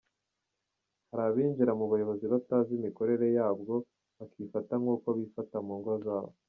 Hari 1.09 1.23
abinjira 1.29 1.71
mu 1.79 1.85
buyobozi 1.91 2.25
batazi 2.33 2.71
imikorere 2.79 3.25
yaybwo 3.37 3.75
bakifata 4.17 4.73
nk’uko 4.81 5.07
bifata 5.17 5.57
mu 5.67 5.75
ngo 5.81 5.93
zabo. 6.05 6.33